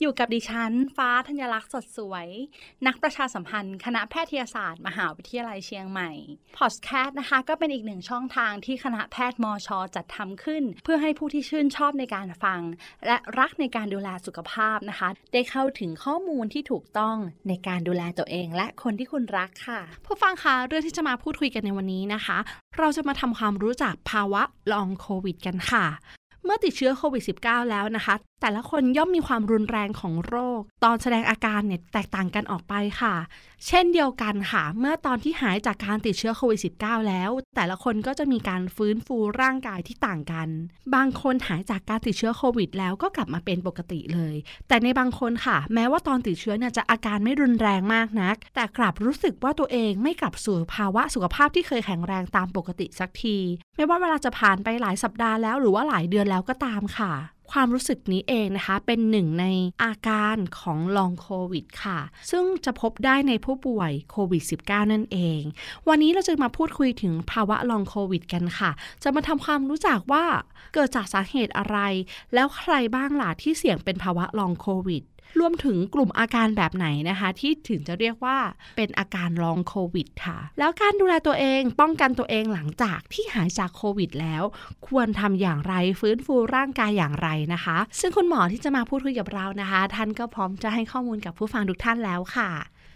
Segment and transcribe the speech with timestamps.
[0.00, 2.26] อยู่กับดิฉัน ฟ้าธัญลักษณ์สดสวย
[2.86, 6.10] นักประชาสัมพันธ์ คณะแพทยศาสตร์ มหาวิทยาลัยเชียงใหม่
[6.58, 12.60] พอดแคสต์นะคะ ก็เป็นอีกหนึ่งช่องทางที่คณะแพทย์มอชอจัดทำขึ้น เพื่อให้ผู้ที่ชื่นชอบในการฟัง
[13.06, 17.16] และรักในการดูแลสุขภาพนะคะ ได้เข้าถึงข้อมูลที่ถูกต้อง
[17.48, 22.38] ในการดูแลตัวเอง และคนที่คุณรักค่ะ ผู้ฟังคะเรื่องที่จะมาพูดคุยกันในวันนี้นะคะ
[22.78, 25.86] เราจะมาทำความรู้จักภาวะลองโควิด กันค่ะ
[26.44, 33.14] เมื่อติดเชื้อโควิด -19 แล้วนะคะ แต่ละคนย่อมมีความรุนแรงของโรค ตอนแสดงอาการเนี่ยแตกต่างกันออกไปค่ะ
[33.66, 40.48] เช่นเดียวกันค่ะ เมื่อตอนที่หายจากการติดเชื้อโควิด -19 แล้ว แต่ละคนก็จะมีการฟื้นฟูร่างกายที่ต่างกัน
[40.94, 44.34] บางคนหายจากการติดเชื้อโควิด แล้วก็กลับมาเป็นปกติเลย
[44.68, 53.38] แต่ในบางคนค่ะ แม้ว่าตอนติดเชื้อเนี่ยจะอาการไม่รุนแรงมากนัก แต่กลับรู้สึกว่าตัวเองไม่กลับสู่ภาวะสุขภาพที่เคยแข็งแรงตามปกติสักที
[53.76, 57.12] ไม่ว่าเวลาจะผ่านไปหลายสัปดาห์แล้วหรือว่าหลายเดือนแล้วก็ตามค่ะ
[57.52, 59.46] ความรู้สึกนี้เองนะคะ เป็นหนึ่งใน
[59.82, 61.98] อาการของลองโควิดค่ะ
[62.30, 65.40] ซึ่งจะพบได้ในผู้ป่วยโควิด -19 นั่นเอง
[65.88, 68.70] วันนี้เราจะมาพูดคุยถึงภาวะลองโควิดกันค่ะ
[69.02, 70.24] จะมาทำความรู้จักว่า
[70.74, 71.78] เกิดจากสาเหตุอะไร
[72.34, 75.02] แล้วใครบ้างล่ะที่เสี่ยงเป็นภาวะลองโควิด
[75.38, 78.38] รวมถึงกลุ่มอาการแบบไหนนะคะ ที่ถึงจะเรียกว่า
[78.76, 84.42] เป็นอาการลองโควิดค่ะ แล้วการดูแลตัวเองป้องกันตัวเองหลังจากที่หายจากโควิดแล้ว
[84.88, 92.50] ควรทำอย่างไรฟื้นฟูร่างกายอย่างไรนะคะ ซึ่งคุณหมอที่จะมาพูดคุยกับเรานะคะ ท่านก็พร้อมจะให้ข้อมูลกับผู้ฟังทุกท่านแล้วค่ะ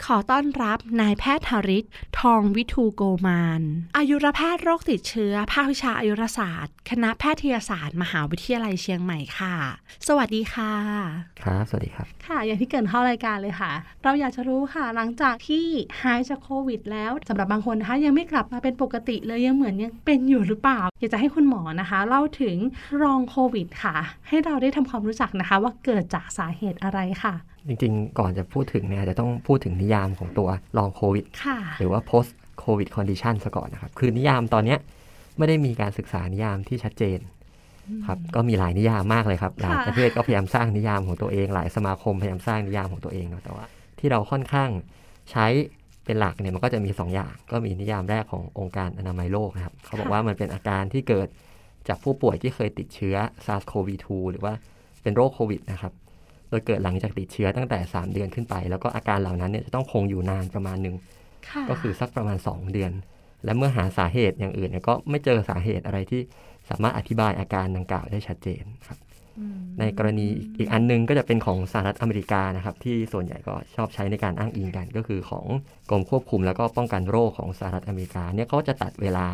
[0.06, 1.84] ขอต้อนรับนายแพทย์ธริศ
[2.20, 3.62] ทองวิทูโกมาน
[3.96, 9.54] อายุรแพทย์โรคติดเชื้อ ภาควิชาอายุรศาสตร์ คณะแพทยศาสตร์ มหาวิทยาลัยเชียงใหม่ค่ะ
[10.08, 10.72] สวัสดีค่ะ
[11.42, 13.72] ครับ สวัสดีครับ ค่ะ อย่างที่เกรินเข้ารายการเลยค่ะ
[14.04, 15.66] เราอยากจะรู้ค่ะ หลังจากที่
[16.02, 22.56] หายจากโควิด แล้วสำหรับบางคนนะคะยังไม่กลับมาเป็นปกติเลยยังเหมือนยังเป็นอยู่หรือเปล่า อยากจะให้คุณหมอนะคะเล่าถึง
[23.02, 23.96] รองโควิด ค่ะ
[24.28, 27.34] ให้เราได้ทำความรู้จักนะคะ ว่าเกิดจากสาเหตุอะไรค่ะ
[27.66, 30.48] จริงๆ ก่อนจะพูดถึงเนี่ยจะต้องพูดถึงนิยามของตัว
[30.78, 32.30] ลองโควิดค่ะหรือว่า post
[32.62, 34.78] covid condition ซะก่อนนะครับ คือนิยามตอนเนี้ย
[35.38, 37.18] ไม่ได้มีการศึกษานิยามที่ชัดเจน
[38.06, 43.64] ครับก็มีหลายนิยามมากเลยครับหลายประเทศก็พยายามสร้างนิยามของตัวเอง หลายสมาคมพยายามสร้างนิยามของตัวเองเนาะแต่ว่า
[43.98, 44.70] ที่เราค่อนข้าง
[45.30, 45.46] ใช้
[46.04, 51.28] เป็นหลักเนี่ยมันก็จะมี 2 อย่าง ก็มีนิยามแรกขององค์การอนามัยโลกนะครับ เขาบอกว่ามันเป็นอาการที่เกิด
[51.88, 53.16] จากผู้ป่วยที่เคยติดเชื้อ
[53.46, 54.54] SARS-CoV-2 หรือว่า
[55.02, 55.92] เป็นโรคโควิดนะครับ
[56.48, 60.96] โดยเกิดหลังจากติดเชื้อตั้งแต่ 3 เดือนขึ้นไป แล้วก็อาการเหล่านั้นเนี่ยจะต้องคงอยู่นานประมาณหนึ่ง
[61.48, 62.92] ค่ะก็คือสักประมาณ 2 เดือน
[63.44, 66.20] และเมื่อหาสาเหตุอย่างอื่นเนี่ยก็ไม่เจอสาเหตุอะไรที่
[66.70, 68.98] สามารถอธิบายอาการดังกล่าวได้ชัดเจนครับ
[69.54, 70.26] มในกรณี
[70.58, 75.46] อีกอันหนึงก็จะเป็นของสหรัฐอเมริกานะครับ ที่ส่วนใหญ่ก็ชอบใช้ในการอ้างอิงกัน ก็คือของ
[75.90, 79.26] กรมควบคุมแล้วก็ป้องกันโรคของสหรัฐอเมริกาเนี่ยเขาจะตัดเวลา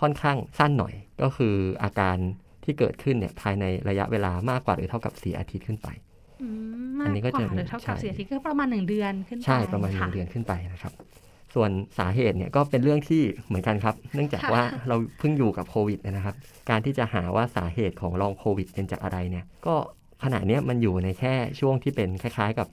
[0.00, 2.16] ค่อนข้างสั้นหน่อย ก็คืออาการ
[2.64, 6.11] ที่เกิดขึ้นเนี่ยภายในระยะเวลามากกว่าหรือเท่ากับ 4 อาทิตย์ขึ้นไปอื
[7.02, 10.92] มอันนี้ก็จะมากว่าหรือเท่ากับใช่เสียทีก็ประมาณหนึ่งเดือนขึ้นไปใช่ประมาณหนึ่ค่งเดือนขึ้นไปนะครับ
[11.54, 16.34] ส่วนสาเหตุเนี่ยก็เป็นเรื่องที่เหมือนกันครับ เนื่องจากค่ะว่าเราเพิ่งอยู่กับโควิดนะครับ
[16.70, 19.74] การที่จะหาว่าสาเหตุของลองโควิดเป็นจากอะไรเนี่ยก็
[20.24, 22.68] ขณะเนี้ยมันอยู่ในแค่ช่วงที่เป็นคล้ายๆกับ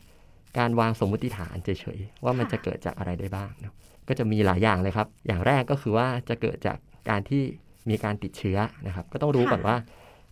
[0.57, 3.73] การวางสมมุติฐานเฉยๆว่ามันจะเกิดจากอะไรได้บ้างเนอะ
[4.07, 6.77] ก็จะมีหลายอย่างเลยครับ อย่างแรกก็คือว่าจะเกิดจาก
[7.09, 7.43] การที่
[7.89, 8.57] มีการติดเชื้อ
[8.87, 9.75] นะครับ ก็ต้องรู้ก่อนว่า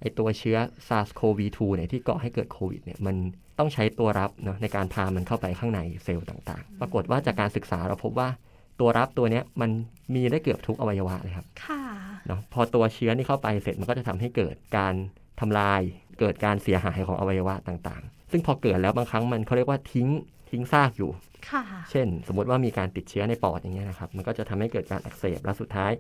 [0.02, 0.58] ไอตัวเชื้อ
[0.88, 3.16] SARS-CoV-2 เนี่ยที่ก่อให้เกิดโควิดเนี่ยมัน
[3.60, 8.30] ต้องใช้ตัวรับเนาะในการพามันเข้าไปข้างในเซลล์ต่างๆ ปรากฏว่าจากการศึกษาเราพบว่า
[8.80, 9.70] ตัวรับตัวเนี้ยมัน
[10.14, 11.82] มีได้เกือบทุกอวัยวะเลยครับค่ะ
[12.28, 14.94] เนาะพอตัวเชื้อนี่เข้าไปเสร็จมันก็จะทำให้เกิดการ
[15.40, 15.82] ทำลาย
[16.20, 20.08] เกิดการเสียหายของอวัยวะต่างๆ ซึ่งพอเกิดแล้วบางครั้งมันเขาเรียกว่าทิ้ง
[20.50, 21.10] ทิ้งซากอยู่
[21.50, 25.92] ค่ะเช่น สมมติว่ามีการติดเชื้อในปอดอย่างเงี้ยนะครับ มันก็จะทำให้เกิดการอักเสบ และสุดท้าย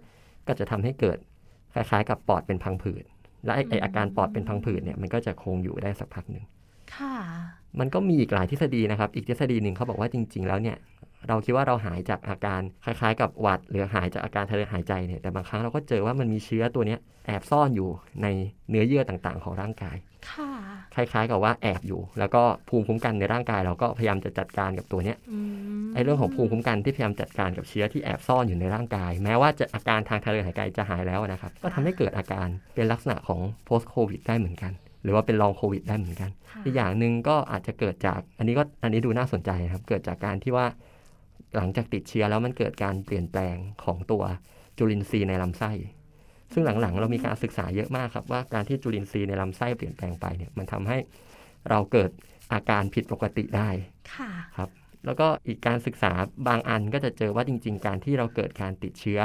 [0.47, 1.17] ก็จะทำให้เกิด
[1.73, 3.03] คล้ายๆ กับปอดเป็นพังผืด
[3.45, 6.56] และไอ้ไอ้อาการปอดเป็นพังผืดเนี่ยมันก็จะคงอยู่ได้สักพักหนึ่งค่ะ
[7.79, 10.77] มันก็มีอีกหลายทฤษฎีนะครับ อีกทฤษฎีหนึ่งเขาบอกว่าจริง ๆ แล้วเนี่ย
[11.27, 17.89] เราคิดว่าเราหายจากอาการคล้ายๆ กับหวัดหรือหายจากอาการทางเดินหายใจเนี่ยแต่บางครั้งเราก็เจอว่ามันมีเชื้อตัวเนี้ยแอบซ่อนอยู่
[18.23, 18.27] ใน
[18.69, 19.97] เนื้อเยื่อต่างๆ ของร่างกาย
[20.29, 20.51] ค่ะ
[20.95, 25.39] คล้ายๆ กับว่าแอบอยู่ แล้วก็ภูมิคุ้มกันในร่างกาย เราก็พยายามจะจัดการกับตัวเนี้ยอื
[25.85, 34.71] มไอ้เรื่องของภูมิคุ้มกันที่พยายามจัดการกับเชื้อที่แอบซ่อนอยู่ในร่างกาย แม้ว่าจะอาการทางทางเดินหายใจจะหายแล้วนะครับ ก็ทำให้เกิดอาการเป็นลักษณะของ post covid ได้เหมือนกัน
[35.03, 40.65] หรือว่าเป็น long covid ได้เหมือนกันค่ะอีกอย่างหนึ่งก็อาจจะเกิดจากอันนี้ก็อันนี้ดูน่าสนใจนะครับ เกิดจากการที่ว่า
[41.55, 44.23] หลังจากติดเชื้อแล้วมันเกิดการเปลี่ยนแปลงของตัว
[44.77, 45.71] จุลินทรีย์ในลำไส้
[46.53, 50.97] ซึ่งหลังๆ เรามีการศึกษาเยอะมากครับว่าการที่จุลินทรีย์ในลำไส้เปลี่ยนแปลงไปเนี่ยมันทำให้
[51.69, 52.09] เราเกิด
[52.53, 53.69] อาการผิดปกติได้
[54.15, 54.69] ค่ะครับ
[55.05, 56.11] แล้วก็อีกการศึกษา
[56.47, 59.19] บางอันก็จะเจอว่าจริง ๆ การที่เราเกิดการติดเชื้อ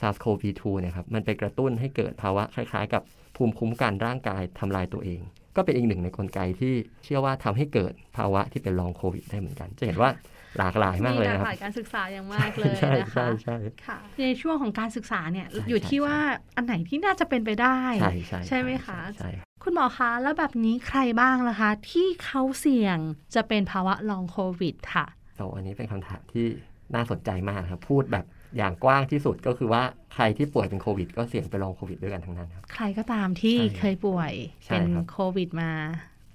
[0.00, 3.02] SARS-CoV-2 เนี่ยครับมันไปกระตุ้นให้เกิดภาวะคล้าย ๆ กับ
[3.36, 5.20] ภูมิคุ้มกันร่างกายทำลายตัวเอง
[5.56, 6.74] ก็เป็นอีกหนึ่งในกลไกที่
[7.04, 10.10] เชื่อว่าทำให้เกิดภาวะที่เป็นลองโควิดได้เหมือนกัน จะเห็นว่า
[10.58, 13.56] หลากหลายมากเลยหลากนะคหรับลายการศึกษาอย่างมากเลยใช่นะคะใช่ใช่
[13.86, 16.18] ค่ะในช่วงของการศึกษาเนี่ยใช่อยู่ที่ใช่ว่า
[16.56, 22.98] อันไหนที่น่าจะเป็นไปได้ ใช่ใช่ใช่ไหมคะใช่ครับคุณหมอคะ แล้วแบบนี้ใครบ้างล่ะคะ ที่เขาเสี่ยง
[23.34, 25.06] จะเป็นภาวะลองโควิดค่ะ
[25.36, 26.46] โอ้อันนี้เป็นคำถามที่
[26.94, 28.24] น่าสนใจมากครับ พูดแบบ
[28.56, 29.82] อย่างกว้างที่สุดก็คือว่า
[30.14, 34.32] ใครที่ป่วยเป็นโควิด ก็เสี่ยงไปลองโควิดด้วยกันทั้งนั้นครับ ใครก็ตามที่ใช่เคยป่วย
[34.64, 35.72] ใช่เป็นครับโควิดมา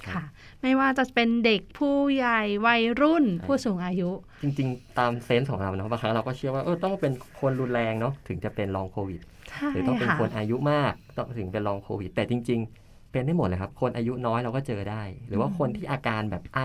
[0.06, 0.24] ครับค่ะ
[0.62, 4.10] ไม่ว่าจะเป็นเด็กผู้ใหญ่วัยรุ่นใช่ผู้สูงอายุ
[4.44, 9.20] จริง ๆ ตามเซนส์ของเราเนาะบางครั้งเราก็เชื่อว่าเออต้องเป็นคนรุนแรงเนาะถึงจะเป็นลองโควิด
[9.50, 16.60] ใช่หรือต้องเป็นค่ะคนอายุมากต้องถึงเป็นลองโควิด แต่จริง ๆ เป็นได้หมดเลยครับ คนอายุน้อยเราก็เจอได้ หรือว่าคนที่อาการแบบไอ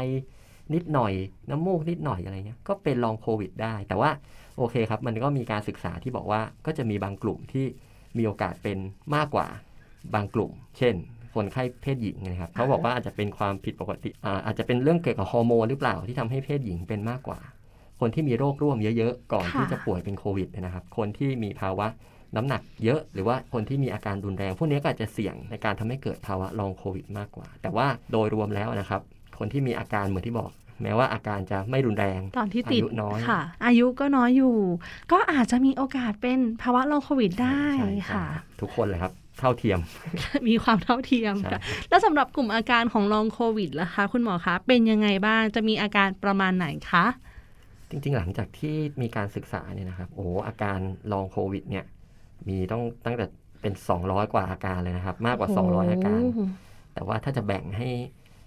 [0.74, 1.12] นิดหน่อย
[1.50, 4.10] น้ำมูกนิดหน่อยอะไรเงี้ยก็เป็นลองโควิดได้ แต่ว่า
[4.58, 7.66] โอเคครับ มันก็มีการศึกษาที่บอกว่าก็จะมีบางกลุ่มที่
[8.16, 8.78] มีโอกาสเป็น
[9.14, 9.46] มากกว่า
[10.14, 10.94] บางกลุ่ม เช่น
[11.34, 14.10] คนไข้เพศหญิงนะครับเขาบอกว่าอาจจะเป็นความผิดปกติ
[14.46, 17.40] อาจจะเป็นเรื่องเกี่ยวกับฮอร์โมนหรือเปล่าที่ทำให้เพศหญิงเป็นมากกว่า
[18.00, 21.86] คนที่มีโรคร่วมเยอะๆก่อนที่จะป่วยเป็นโควิดนะครับ คนที่มีภาวะ
[22.36, 29.02] น้ำหนักเยอะหรือว่าคนที่มีอาการรุนแรง พวกนี้ก็อาจจะเสี่ยงในการทำให้เกิดภาวะลองโควิดมากกว่า แต่ว่าโดยรวมแล้วนะครับ
[29.38, 30.50] คนที่มีอาการเหมือนที่บอก
[30.83, 34.56] แม้ว่าอาการจะไม่รุนแรง ตอนที่ติดอายุน้อยค่ะ อายุก็น้อยอยู่
[35.12, 38.27] ก็อาจจะมีโอกาสเป็นภาวะลองโควิดได้ใช่ใช่ค่ะ
[38.61, 39.81] ทุกคนเลยครับเท่าเทียม
[40.49, 47.06] มีความเท่าเทียมใช่ค่ะ แล้วสำหรับกลุ่มอาการของลองโควิดล่ะคะ คุณหมอคะ เป็นยังไงบ้าง จะมีอาการประมาณไหนคะ
[47.91, 50.79] จริงๆ หลังจากที่มีการศึกษาเนี่ยนะครับ โอ้อาการ
[51.12, 51.85] ลองโควิด เนี่ย
[52.49, 53.27] มีต้องตั้งแต่
[53.61, 56.47] เป็น 200 กว่าอาการเลยนะครับ มากกว่า 200 อาการโอ้
[56.94, 57.88] แต่ว่าถ้าจะแบ่งให้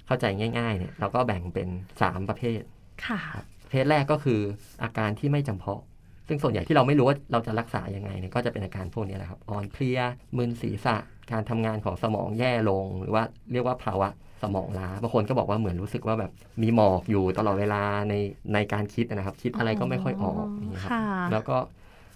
[0.10, 0.26] เข้าใจ
[0.58, 1.68] ง่ายๆเนี่ยเราก็แบ่งเป็น
[2.00, 2.62] 3 ประเภท
[3.06, 3.20] ค่ะ
[3.64, 4.40] ประเภทแรกก็คือ
[4.84, 5.82] อาการที่ไม่จำเพาะ
[6.28, 10.00] ซึ่งส่วนใหญ่ที่เราไม่รู้ว่าเราจะรักษายังไงเนี่ยก็จะเป็นอาการพวกนี้แหละครับอ่อนเพลีย
[10.38, 10.96] มึนศีรษะ
[11.32, 14.10] การทำงานของสมองแย่ลง หรือว่าเรียกว่าภาวะ
[14.44, 16.32] สมองล้าบางคนก็บอกว่าเหมือนรู้สึกว่าแบบ
[16.62, 18.14] มีหมอกอยู่ตลอดเวลาใน
[18.54, 21.58] ในการคิดนะครับ คิดอะไรก็ไม่ค่อยออกอย่างนี้ยครับค่ะแล้วก็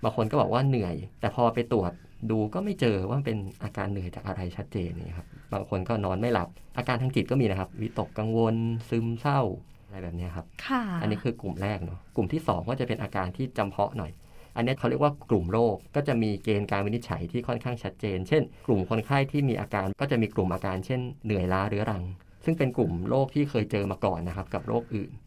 [0.04, 1.92] บางคนก็บอกว่าเหนื่อย แต่พอไปตรวจ
[2.32, 8.56] ดูก็ไม่เจอว่ามันเป็นอาการเหนื่อยจากอะไรชัดเจนนี่ครับบางคนก็นอนไม่หลับ อาการทางจิตก็มีนะครับ วิตกกังวล
[8.90, 9.42] ซึมเศร้า
[9.86, 14.12] อะไรแบบเนี้ยครับค่ะอันนี้คือกลุ่มแรกเนาะกลุ่มที่ 2 ก็จะเป็นอาการที่จำเพาะหน่อย
[14.56, 22.04] อันนี้เขาเรียกว่ากลุ่มโรคก็จะมีเกณฑ์การวินิจฉัยที่ค่อนข้างชัดเจน เช่น กลุ่มคนไข้ที่มีอาการก็จะมีกลุ่มอาการเช่น เหนื่อยล้าเรื้อรัง
[22.46, 25.23] ซึ่งเป็นกลุ่มโรคที่เคยเจอมาก่อนนะครับกับโรคอื่นค่ะนะครับ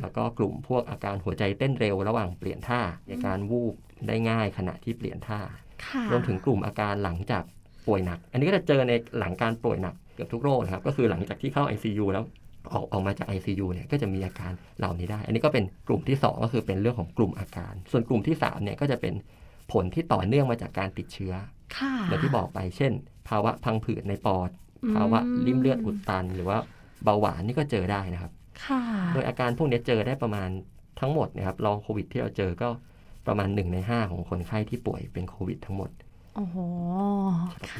[0.00, 2.80] แล้วก็กลุ่มพวกอาการหัวใจเต้นเร็วระหว่างเปลี่ยนท่า
[3.12, 3.74] อาการวูบ
[4.06, 5.40] ได้ง่ายขณะที่เปลี่ยนท่า
[5.86, 7.42] ค่ะรวมถึงกลุ่มอาการหลังจาก
[7.86, 12.24] ป่วยหนัก อันนี้ก็จะเจอในหลังการป่วยหนักเกือบทุกโรคนะครับ ก็คือหลังจากที่เข้า ICU แล้ว
[12.72, 19.14] ออกออกมาจาก ICU เนี่ยก็จะมีอาการเหล่านี้ได้ อันนี้ก็เป็นกลุ่มที่ 2 ก็คือเป็นเรื่องของกลุ่มอาการ ส่วนกลุ่มที่3เนี่ยก็จะเป็น
[19.72, 21.32] ผลที่ต่อเนื่องมาจากการติดเชื้อ
[21.76, 22.92] ค่ะอย่างที่บอกไป เช่น
[23.28, 24.50] ภาวะพังผืดในปอด
[24.94, 26.58] ภาวะริ่มเลือดอุดตัน หรือว่า
[27.04, 28.43] เบาหวานนี่ก็เจอได้นะครับค่ะ
[29.14, 30.48] โดยอาการพวกนี้เจอได้ประมาณ
[31.00, 32.68] ทั้งหมดนะครับลองโควิดที่เราเจอก็
[33.26, 35.90] ประมาณ1ใน5ของคนไข้ที่ป่วยเป็นโควิดทั้งหมด
[36.36, 36.56] โอ้โห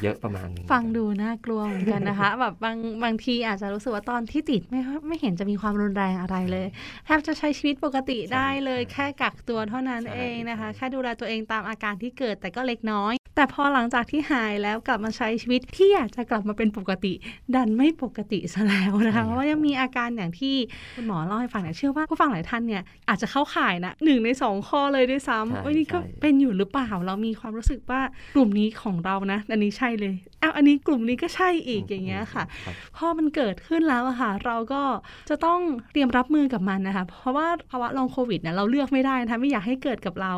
[0.03, 6.67] เยอะประมาณหนึงฟังดูน่ากลัวเหมือนกันนะคะ แบบบางบางทีอาจจะรู้สึกว่าตอนที่ติดไม่ค่อยไม่เห็นจะมีความรุนแรงอะไรเลย
[7.05, 17.13] แทบจะใช้ชีวิตปกติได้เลย แค่กักตัวเท่านั้นเองนะคะ แค่ดูแลตัวเองตามอาการที่เกิดแต่ก็เล็กน้อย แต่พอหลังจากที่หายแล้วกลับมาใช้ชีวิตที่อยากจะกลับมาเป็นปกติ
[17.55, 20.55] ดันไม่ปกติซะแล้วนะคะเพราะว่ายังมีอาการอย่างที่
[20.95, 28.01] คุณหมอเล่าให้ฟังเนี่ยเชื่อว่าผู้ฟังหลายท่านเนี่ยอาจจะเข้าข่ายนะหนึ่งในสองข้อเลยด้วยซ้ำว่านี่ก็เป็นอยู่หรือเปล่าเรามีความรู้สึกว่า
[28.35, 34.81] กลุ่มนี้ของเรานะ อันนี้ใช่เลยอ้าวอันนี้กลุ่มนี้ก็ใช่อีกอย่างเงี้ยค่ะรับพอมันเกิดขึ้นแล้วอะค่ะ เราก็
[35.29, 35.59] จะต้อง
[35.91, 40.33] เตรียมรับมือกับมันนะคะ เพราะว่าภาวะลองโควิดเนี่ยเราเลือกไม่ได้นะคะไม่อยากให้เกิดกับเรา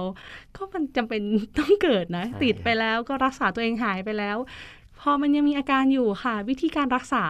[0.55, 1.21] ก็มันจำเป็น
[1.59, 4.37] ต้องเกิดนะใช่ติดไปแล้วก็รักษาตัวเองหายไปแล้ว
[4.99, 7.25] พอมันยังมีอาการอยู่ค่ะ วิธีการรักษา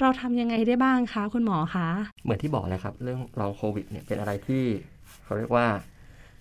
[0.00, 1.88] เราทำยังไงได้บ้างคะคุณหมอคะ
[2.24, 4.62] เหมือนที่บอกเลยครับ เรื่องลองโควิดเนี่ยเป็นอะไรที่
[5.24, 5.66] เขาเรียกว่า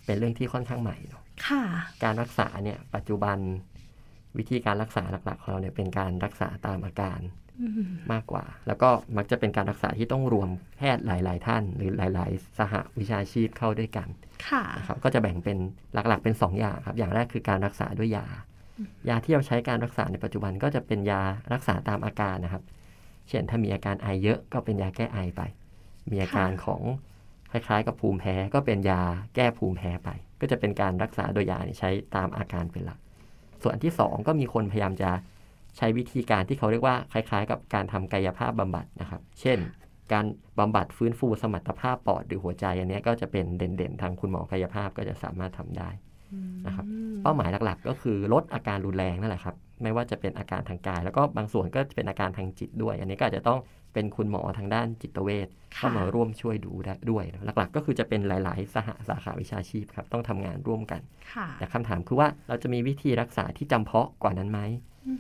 [0.06, 1.64] เป็นเรื่องที่ค่อนข้างใหม่เนาะค่ะ
[2.04, 3.38] การรักษาเนี่ยปัจจุบัน
[4.38, 7.20] วิธีการรักษาหลักๆของเราเนี่ยเป็นการรักษาตามอาการ
[7.62, 14.08] อืมมากกว่า แล้วก็มักจะเป็นการรักษาที่ต้องรวมแพทย์หลาย ๆ ท่าน หรือหลาย ๆ สหวิชาชีพเข้าด้วยกัน
[14.48, 15.58] ค่ะนะครับก็จะแบ่งเป็น
[15.94, 18.28] หลักๆเป็น 2 อย่างครับ อย่างแรกคือการรักษาด้วยยา
[19.10, 21.22] ยาที่เราใช้การรักษาในปัจจุบันก็จะเป็นยา
[21.54, 22.64] รักษาตามอาการนะครับ
[23.30, 25.42] เช่นถ้ามีอาการไอเยอะก็เป็นยาแก้ไอไป
[26.12, 26.82] มีอาการของ
[27.52, 29.02] คล้ายๆ กับภูมิแพ้ก็เป็นยา
[29.36, 30.10] แก้ภูมิแพ้ไป
[30.42, 33.00] ก็จะเป็นการรักษาโดยยาเนี่ยใช้ตามอาการเป็นหลัก
[33.64, 35.12] ส่วนที่สองก็มีคนพยายามจะ
[35.78, 39.58] ใช้วิธีการที่เขาเรียกว่าคล้ายๆ กับการทำกายภาพบำบัดนะครับ เช่น
[40.14, 40.26] การ
[40.60, 45.90] บำบัดฟื้นฟูสมรรถภาพปอดหรือหัวใจอันเนี้ยก็จะเป็นเด่นๆ ทางคุณหมอกายภาพก็จะสามารถทำได้
[46.68, 46.86] นะครับ
[47.24, 53.60] เป้าหมายหลักๆ ก็คือลดอาการรุนแรงนั่นแหละครับ ไม่ว่าจะเป็นอาการทางกาย แล้วก็บางส่วนก็จะเป็นอาการทางจิตด้วย อันนี้ก็อาจจะต้อง
[53.94, 61.02] เป็นคุณหมอทางด้านจิตเวชเข้ามาร่วมช่วยดูได้ด้วยนะหลักๆ ก็คือจะเป็นหลาย ๆ สหสาขาวิชาชีพครับต้องทำงานร่วมกัน
[61.34, 64.60] ค่ะแต่คำถามคือว่าเราจะมีวิธีรักษาที่จำเพาะกว่านั้นไหม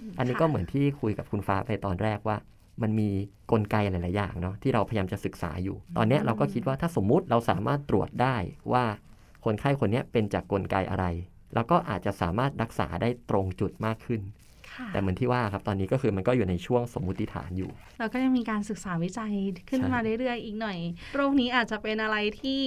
[0.06, 2.38] มอันนี้ก็ค่ะเหมือนที่คุยกับคุณฟ้าไปตอนแรกว่า
[2.82, 3.10] มันมี
[3.52, 8.36] กลไกหลาย ๆ อย่างเนาะที่เราพยายามจะศึกษาอยู่ ตอนเนี้ยเราก็คิดว่าถ้าสมมุติเราสามารถตรวจได้
[8.74, 8.84] ว่า
[9.46, 11.06] คนไข้คนเนี้ยเป็นจากกลไกอะไร
[11.54, 14.22] แล้วก็อาจจะสามารถรักษาได้ตรงจุดมากขึ้น
[14.94, 19.34] แต่เหมือนที่ว่าครับตอนนี้ก็คือมันก็อยู่ในช่วงสมมุติฐานอยู่แล้วก็ยังมีการศึกษาวิจัย
[19.70, 20.78] ขึ้นใช่มาเรื่อยๆ อีกหน่อย
[21.16, 22.60] โรคนี้อาจจะเป็นอะไรที่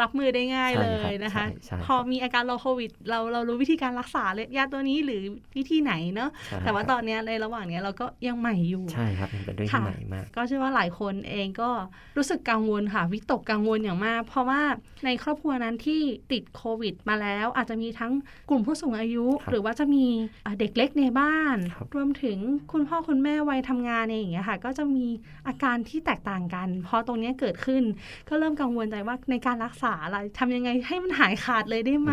[0.00, 5.22] รับมือได้ง่ายใช่เลครับยนะคะใช่ใช่พอมีอาการลองโควิด เราเรารู้วิธีการรักษาเลยยาตัวนี้หรือ
[5.56, 11.70] วิธีไหนเนาะใช่แต่ว่าครับตอนเนี้ยในระหว่างเนี้ยเราก็ยังใหม่อยู่ใช่ครับมันเป็นเรื่องที่ค่ะใหม่มาก ก็เชื่อว่าหลายคนเองก็
[12.16, 14.62] รู้สึกกังวลค่ะวิตกกังวลอย่างมาก เพราะว่า
[15.04, 16.00] ในครอบครัวนั้นที่
[16.32, 18.12] ติดโควิด มาแล้ว อาจจะมีทั้ง
[18.50, 20.04] กลุ่มผู้สูงอายุครับหรือว่าจะมี
[20.46, 22.38] อะเด็กเล็กในบ้านครับรวมถึง
[22.72, 25.06] คุณพ่อคุณแม่วัยทำงานเองอย่างเงี้ยค่ะ ก็จะมี
[25.46, 27.82] อาการที่แตกต่างกัน พอตรงเนี้ยเกิดขึ้น
[28.28, 32.12] ก็เริ่มกังวลใจว่าในการรักษาอะไรทำยังไงให้มันหายขาดเลยได้ไหม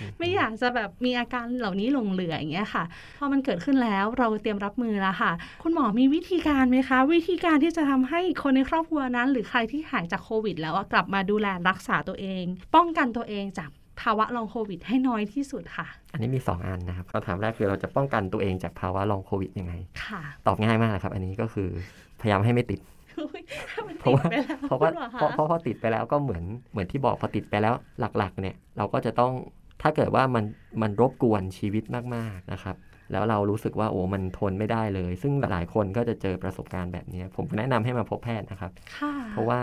[0.00, 2.84] อืมไม่อยากจะแบบมีอาการเหล่านี้หลงเหลืออย่างเงี้ยค่ะ
[3.18, 5.32] พอมันเกิดขึ้นแล้วเราเตรียมรับมือแล้วค่ะ
[5.62, 12.44] คุณหมอมีวิธีการไหมคะ วิธีการที่จะทำให้คนในครอบครัวนั้น หรือใครที่หายจากโควิด แล้วอะกลับมาดูแลรักษาตัวเอง
[12.74, 13.70] ป้องกันตัวเองจาก
[14.02, 21.68] ภาวะลองโควิดให้น้อยที่สุดค่ะ อันนี้มี 2 อันนะครับคำถามแรกคือเราจะป้องกันตัวเองจากภาวะลองโควิดยังไง ค่ะ ตอบง่ายมากเลยครับ อันนี้ก็คือ
[22.20, 22.80] พยายามให้ไม่ติด
[23.18, 27.74] อุ๊ยถ้ามันเพราะว่าติดไปแล้วเพราะว่าคุณหมอเพราะคะเพราะพอติดไปแล้วก็เหมือนเหมือนที่บอกพอติดไปแล้ว
[28.18, 29.32] หลักๆ เนี่ย เราก็จะต้อง
[29.82, 30.44] ถ้าเกิดว่ามัน
[30.82, 32.76] มันรบกวนชีวิตมากๆนะครับ
[33.12, 39.60] แล้วเรารู้สึกว่าโอ้มันทนไม่ได้เลย ซึ่งหลายคนก็จะเจอประสบการณ์แบบนี้ผมแนะนำให้มาพบแพทย์นะครับค่ะเพราะว่า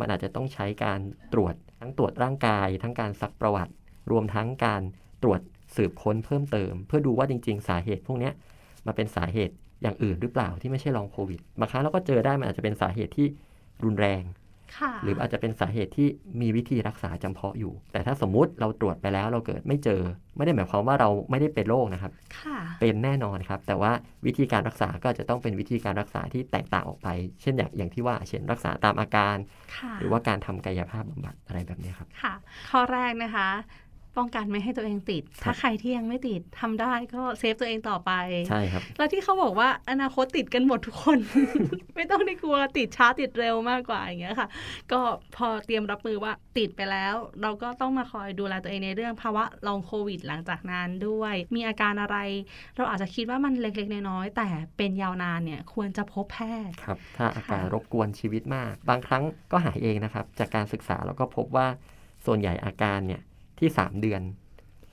[0.00, 1.00] มันอาจจะต้องใช้การ
[1.32, 3.72] ตรวจทั้งตรวจร่างกาย ทั้งการซักประวัติ
[4.10, 4.82] รวมทั้งการ
[5.22, 5.40] ตรวจ
[5.76, 8.30] สืบค้นเพิ่มเติม เพื่อดูว่าจริง ๆ สาเหตุพวกนี้
[8.86, 13.26] มาเป็นสาเหตุอย่างอื่นหรือเปล่าที่ไม่ใช่ลองโควิดบางครั้งเราก็เจอได้มันอาจจะเป็นสาเหตุที่
[13.84, 14.22] รุนแรง
[15.02, 16.08] หรืออาจจะเป็นสาเหตุที่
[16.40, 20.02] มีวิธีรักษาจำเพาะอยู่ แต่ถ้าสมมุติเราตรวจไปแล้วเราเกิดไม่เจอ
[20.36, 23.92] ไม่ได้หมายความว่าเราไม่ได้เป็นโรคนะครับค่ะเป็นแน่นอนครับ แต่ว่า
[24.26, 27.08] วิธีการรักษาก็จะต้องเป็นวิธีการรักษาที่แตกต่างออกไป
[27.42, 29.36] เช่นอย่างอย่างที่ว่า เช่นรักษาตามอาการ
[29.76, 32.34] ค่ะหรือว่าการทำกายภาพบำบัดอะไรแบบนี้ครับ ค่ะ
[32.70, 33.48] ข้อแรกนะคะ
[34.18, 38.12] ป้องกันไม่ให้ตัวเองติด ถ้าใครที่ยังไม่ติดทำได้ก็เซฟตัวเองต่อไป
[38.48, 41.18] ใช่ครับ แล้วที่เขาบอกว่าอนาคตติดกันหมดทุกคน
[41.96, 44.48] ไม่ต้องได้กลัวติดช้าติดเร็วมากกว่าอย่างเงี้ยค่ะ
[44.92, 45.00] ก็
[45.36, 52.16] พอเตรียมรับมือว่าติดไปแล้ว เราก็ต้องมาคอยดูแลตัวเองในเรื่องภาวะลองโควิด หลังจากนั้นด้วย มีอาการอะไร
[52.76, 59.22] เราอาจจะคิดว่ามันเล็กๆน้อยๆแต่เป็นยาวนานเนี่ยควรจะพบแพทย์ครับถ้าอาการค่ะรบกวนชีวิตมาก บางครั้ง
[59.52, 61.66] ก็หายเองนะครับ จากการศึกษาเราก็พบว่า
[62.26, 63.22] ส่วนใหญ่อาการเนี่ย
[63.60, 64.22] ที่ 3 เดือน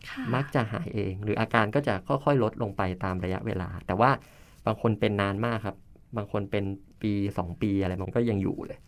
[0.09, 4.09] ค่ะมักจะหายเอง หรืออาการก็จะค่อยๆ ลดลงไปตามระยะเวลา แต่ว่า
[4.65, 5.75] บางคนเป็นนานมากครับ
[6.17, 6.63] บางคนเป็น
[7.01, 8.79] ปี 2 ปีอะไรมันก็ยังอยู่เลย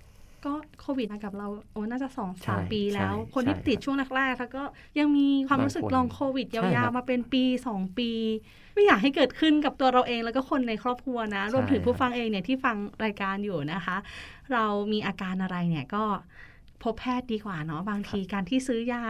[0.46, 4.63] ก็โควิดมากับเราโอ้น่าจะสองใช่สามปีแล้วใช่คนที่ใช่ติดช่วงแรกๆแล้วก็
[5.00, 8.12] ยังมีความรู้สึกบางคนลองโควิดใช่ยาครัวบๆมาเป็นปีสองปี
[8.74, 13.98] ไม่อยากให้เกิดขึ้นกับตัวเราเองแล้วก็คนในครอบครัวนะ รวมถึงใช่ผู้ครับฟังเองเนี่ยที่ฟังรายการอยู่นะคะ
[14.53, 16.03] เรามีอาการอะไรเนี่ยก็
[16.84, 19.03] พบแพทย์ดีกว่าเนาะบางทีการที่ซื้อยา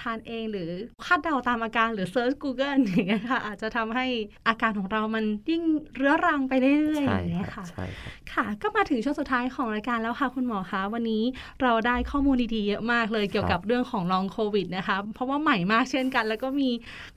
[0.00, 0.70] ทานเองหรือ
[1.04, 4.06] คาดเดาตามอาการหรือเซิร์ช Google อย่างเงี้ยค่ะอาจจะทำให้
[4.48, 5.62] อาการของเรามันยิ่ง
[5.96, 11.22] เรื้อรังไปเรื่อยๆอใช่ย่างเงี้ยครัค่ะบใช่ครับค่ะ ก็มาถึงช่วงสุดท้ายของรายการแล้วค่ะ คุณหมอคะวันนี้
[11.62, 16.70] เราได้ข้อมูลดีๆเยอะมากเลยเกี่ยวกับเรื่องของลองโควิดนะคะ เพราะว่าใหม่มากเช่นกัน แล้วก็มี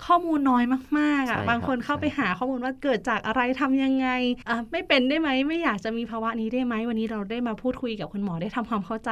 [0.06, 0.64] ข้อมูลน้อย
[1.00, 4.08] มากๆอะใช่ครับบางคนเข้าไปใช่หาข้อมูลว่าเกิดจากอะไรทำยังไง
[4.50, 9.12] อะไม่เป็นได้ไหมไม่อยากจะมีภาวะนี้ได้ไหมวันนี้เราได้มาพูดคุยกับคุณหมอได้ทำความเข้าใจ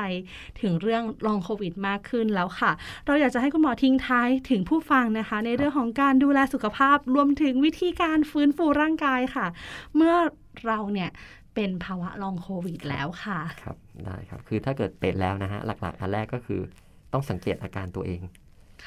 [0.61, 2.71] ถึงเรื่องลองโควิดมากขึ้นแล้วค่ะ
[3.05, 9.47] เราอยากจะให้คุณหมอทิ้งท้ายถึงผู้ฟังนะคะ ในเรื่องของการดูแลสุขภาพรวมถึงวิธีการฟื้นฟูร่างกายค่ะ
[9.95, 10.15] เมื่อ
[10.65, 11.09] เราเนี่ย
[11.55, 16.61] เป็นภาวะลองโควิดแล้วค่ะ ครับได้ครับ คือถ้าเกิดเป็นแล้วนะฮะหลักๆอันแรกก็คือ
[17.13, 18.21] ต้องสังเกตอาการตัวเอง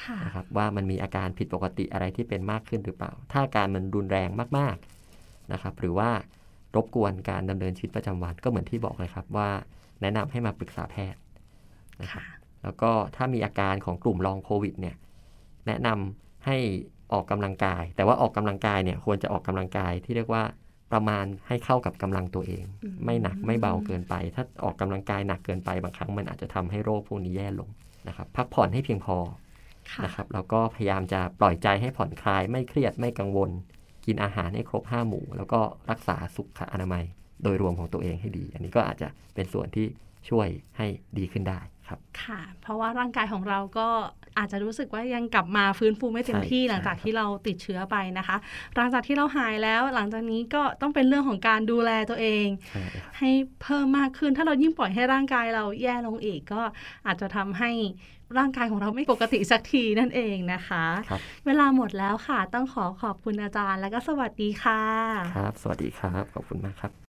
[0.03, 6.09] ค่ะนะครับว่ามันมีอาการผิดปกติอะไรที่เป็นมากขึ้นหรือเปล่า ถ้าอาการมันรุนแรงมากๆนะครับ หรือว่า
[6.75, 9.49] รบกวนการดำเนินชีวิตประจำวันก็เหมือนที่บอกเลยครับว่า
[10.01, 11.19] แนะนำให้มาปรึกษาแพทย์
[12.01, 14.95] นะครับค่ะ แล้วก็ถ้ามีอาการของกลุ่มลองโควิดเนี่ย
[15.67, 16.57] แนะนำให้
[17.13, 20.43] ออกกำลังกาย แต่ว่าออกกำลังกายเนี่ยควรจะออกกำลังกายที่เรียกว่า
[20.93, 27.69] ประมาณให้เข้ากับกำลังตัวเองอืมไม่หนักไม่เบาเกินไป ถ้าออกกำลังกายหนักเกินไปบางครั้งมันอาจจะทำให้โรคพวกนี้แย่ลง
[28.07, 29.17] นะครับพักผ่อนให้เพียงพอ
[29.91, 33.49] ค่ะนะครับแล้วก็พยายามจะปล่อยใจให้ผ่อนคลายไม่เครียดไม่กังวล
[34.05, 37.03] กินอาหารให้ครบห้าหมู่ แล้วก็รักษาสุขอนามัย
[37.43, 39.87] โดยรวมของตัวเองให้ดี อันนี้ก็อาจจะเป็นส่วนที่
[40.29, 40.47] ช่วย
[40.77, 40.87] ให้
[41.17, 41.59] ดีขึ้นได้
[41.89, 43.87] ครับค่ะ เพราะว่าร่างกายของเราก็
[44.37, 48.37] อาจจะรู้สึกว่ายังกลับมาฟื้นฟูไม่เต็มที่ใช่หลังจากใช่ครับที่เราติดเชื้อไปนะคะ
[48.75, 53.29] หลังจากที่เราหายแล้ว หลังจากนี้ก็ต้องเป็นเรื่องของการดูแลตัวเองใช่ครับให้
[53.61, 56.61] เพิ่มมากขึ้นถ้าเรายิ่งปล่อยให้ร่างกายเราแย่ลงอีกก็
[57.05, 57.71] อาจจะทำให้
[58.37, 64.83] ร่างกายของเราไม่ปกติสักทีนั่นเองนะคะครับเวลาหมดแล้วค่ะ ต้องขอขอบคุณอาจารย์ และก็สวัสดีค่ะ
[65.37, 67.08] ครับ สวัสดีครับ ขอบคุณมากครับ